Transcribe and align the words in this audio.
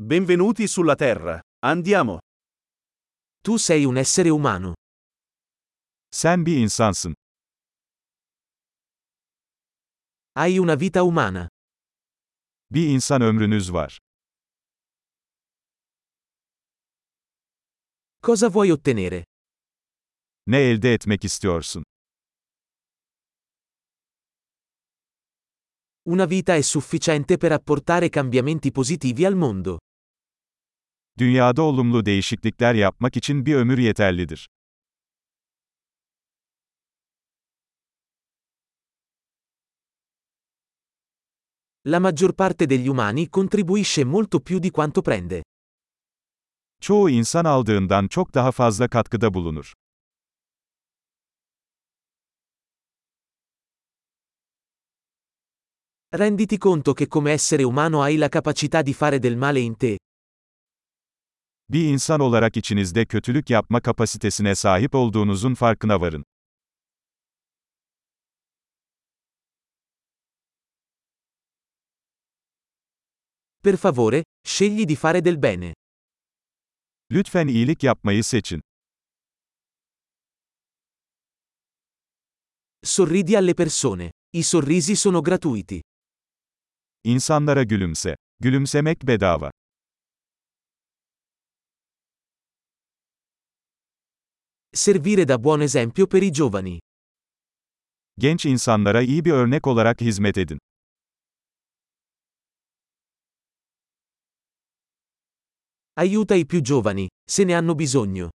Benvenuti 0.00 0.68
sulla 0.68 0.94
Terra. 0.94 1.40
Andiamo. 1.58 2.18
Tu 3.42 3.56
sei 3.56 3.84
un 3.84 3.96
essere 3.96 4.30
umano. 4.30 4.74
Sen 6.14 6.44
bir 6.46 6.56
insansın. 6.56 7.14
Hai 10.34 10.58
una 10.58 10.76
vita 10.76 11.02
umana. 11.02 11.48
Bir 12.70 12.88
insan 12.88 13.22
ömrünüz 13.22 13.72
var. 13.72 13.98
Cosa 18.22 18.48
vuoi 18.48 18.72
ottenere? 18.72 19.24
Ne 20.46 20.58
elde 20.58 20.94
etmek 20.94 21.24
istiyorsun? 21.24 21.82
Una 26.02 26.24
vita 26.26 26.54
è 26.54 26.62
sufficiente 26.62 27.36
per 27.36 27.52
apportare 27.52 28.08
cambiamenti 28.08 28.70
positivi 28.70 29.24
al 29.24 29.34
mondo. 29.34 29.78
Dünyada 31.18 31.62
olumlu 31.62 32.06
değişiklikler 32.06 32.74
yapmak 32.74 33.16
için 33.16 33.46
bir 33.46 33.54
ömür 33.54 33.78
yeterlidir. 33.78 34.48
La 41.86 42.00
maggior 42.00 42.32
parte 42.32 42.70
degli 42.70 42.90
umani 42.90 43.28
contribuisce 43.30 44.04
molto 44.04 44.40
più 44.40 44.62
di 44.62 44.70
quanto 44.70 45.02
prende. 45.02 45.42
Çoğu 46.80 47.10
insan 47.10 47.44
aldığından 47.44 48.08
çok 48.08 48.34
daha 48.34 48.52
fazla 48.52 48.88
katkıda 48.88 49.34
bulunur. 49.34 49.72
Renditi 56.14 56.58
conto 56.58 56.94
che 56.94 57.06
come 57.06 57.32
essere 57.32 57.64
umano 57.64 58.00
hai 58.00 58.16
la 58.16 58.28
capacità 58.28 58.82
di 58.82 58.92
fare 58.92 59.18
del 59.18 59.36
male 59.36 59.60
in 59.60 59.76
te. 59.76 59.96
Bir 61.70 61.84
insan 61.84 62.20
olarak 62.20 62.56
içinizde 62.56 63.06
kötülük 63.06 63.50
yapma 63.50 63.80
kapasitesine 63.80 64.54
sahip 64.54 64.94
olduğunuzun 64.94 65.54
farkına 65.54 66.00
varın. 66.00 66.24
Per 73.62 73.76
favore, 73.76 74.24
scegli 74.44 74.88
di 74.88 74.96
fare 74.96 75.24
del 75.24 75.42
bene. 75.42 75.74
Lütfen 77.10 77.48
iyilik 77.48 77.82
yapmayı 77.82 78.24
seçin. 78.24 78.60
Sorridi 82.84 83.38
alle 83.38 83.54
persone. 83.54 84.12
I 84.32 84.42
sorrisi 84.42 84.96
sono 84.96 85.22
gratuiti. 85.22 85.82
İnsanlara 87.04 87.62
gülümse. 87.62 88.16
Gülümsemek 88.40 89.02
bedava. 89.06 89.50
Servire 94.78 95.24
da 95.28 95.36
buon 95.44 95.60
esempio 95.60 96.06
per 96.06 96.22
i 96.22 96.30
giovani. 96.30 96.78
Genç 98.18 98.46
insanlara 98.46 99.02
iyi 99.02 99.24
bir 99.24 99.32
örnek 99.32 99.66
olarak 99.66 100.00
hizmet 100.00 100.38
edin. 100.38 100.58
Aiuta 105.96 106.36
i 106.36 106.46
più 106.46 106.60
giovani, 106.60 107.08
se 107.26 107.46
ne 107.46 107.54
hanno 107.54 107.78
bisogno. 107.78 108.30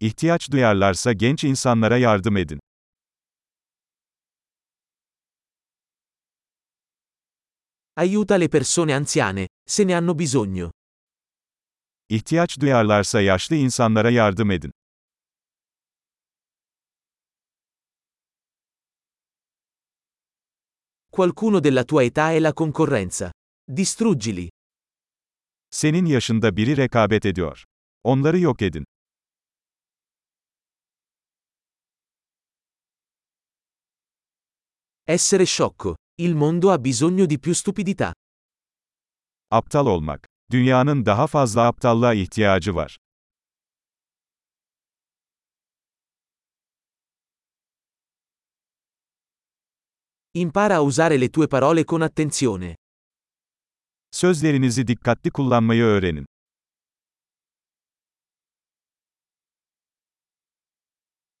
İhtiyaç 0.00 0.50
duyarlarsa 0.50 1.12
genç 1.12 1.44
insanlara 1.44 1.96
yardım 1.98 2.36
edin. 2.36 2.60
Aiuta 7.96 8.34
le 8.34 8.48
persone 8.48 8.94
anziane, 8.94 9.48
se 9.66 9.86
ne 9.86 9.94
hanno 9.94 10.18
bisogno. 10.18 10.70
İhtiyaç 12.08 12.60
duyarlarsa 12.60 13.20
yaşlı 13.20 13.56
insanlara 13.56 14.10
yardım 14.10 14.50
edin. 14.50 14.72
Qualcuno 21.12 21.58
della 21.58 21.82
tua 21.84 22.04
età 22.04 22.30
è 22.32 22.38
la 22.38 22.52
concorrenza. 22.52 23.32
Distruggili. 23.64 24.48
Senin 25.70 26.06
yaşında 26.06 26.56
biri 26.56 26.76
rekabet 26.76 27.24
ediyor. 27.26 27.64
Onları 28.04 28.38
yok 28.38 28.62
edin. 28.62 28.84
Essere 35.06 35.44
sciocco. 35.44 35.94
Il 36.22 36.34
mondo 36.34 36.70
ha 36.70 36.78
bisogno 36.78 37.26
di 37.26 37.38
più 37.38 37.54
stupidità. 37.54 38.12
Aptal 39.50 39.86
olmak. 39.86 40.26
Dünyanın 40.50 41.06
daha 41.06 41.26
fazla 41.26 41.66
aptallığa 41.66 42.14
ihtiyacı 42.14 42.74
var. 42.74 42.98
Impara 50.34 50.76
a 50.76 50.80
usare 50.80 51.16
le 51.16 51.28
tue 51.28 51.48
parole 51.48 51.82
con 51.84 52.02
attenzione. 52.02 52.74
Sözlerinizi 54.12 54.86
dikkatli 54.86 55.30
kullanmayı 55.30 55.82
öğrenin. 55.84 56.24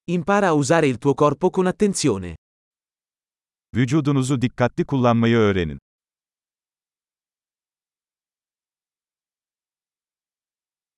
Impara 0.06 0.48
a 0.48 0.54
usare 0.54 0.86
il 0.88 0.98
tuo 0.98 1.14
corpo 1.14 1.50
con 1.50 1.66
attenzione. 1.66 2.34
Vücudunuzu 3.74 4.42
dikkatli 4.42 4.84
kullanmayı 4.84 5.36
öğrenin. 5.36 5.78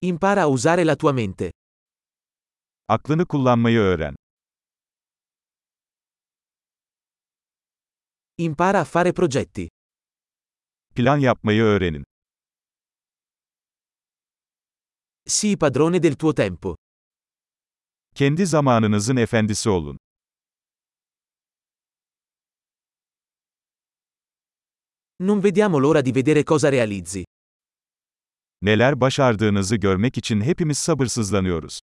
Impara 0.01 0.43
a 0.43 0.49
usare 0.49 0.85
la 0.85 0.97
tua 0.97 1.13
mente. 1.13 1.51
Aklını 2.89 3.27
kullanmayı 3.27 3.79
öğren. 3.79 4.15
Impara 8.43 8.81
a 8.81 8.85
fare 8.85 9.13
progetti. 9.13 9.69
Plan 10.95 11.19
yapmayı 11.19 11.63
öğrenin. 11.63 12.05
Sii 15.27 15.57
padrone 15.57 16.03
del 16.03 16.15
tuo 16.15 16.35
tempo. 16.35 16.77
Kendi 18.15 18.47
zamanınızın 18.47 19.17
efendisi 19.17 19.71
olun. 19.71 19.99
Non 25.21 25.43
vediamo 25.43 25.79
l'ora 25.81 26.05
di 26.05 26.13
vedere 26.15 26.45
cosa 26.45 26.73
realizzi. 26.73 27.25
Neler 28.63 29.01
başardığınızı 29.01 29.77
görmek 29.77 30.19
için 30.19 30.41
hepimiz 30.41 30.79
sabırsızlanıyoruz. 30.79 31.81